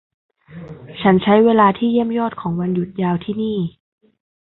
[1.01, 3.57] ฉันใช้เวลาที่เยี่ยมยอดของวันหยุดยาวที่นี่